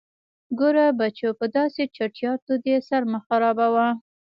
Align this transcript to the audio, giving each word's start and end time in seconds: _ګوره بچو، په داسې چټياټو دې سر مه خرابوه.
_ګوره 0.59 0.85
بچو، 0.99 1.29
په 1.39 1.45
داسې 1.57 1.81
چټياټو 1.95 2.53
دې 2.65 2.75
سر 2.87 3.01
مه 3.11 3.19
خرابوه. 3.25 3.87